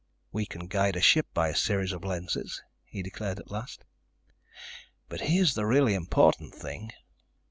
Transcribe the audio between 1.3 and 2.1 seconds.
by a series of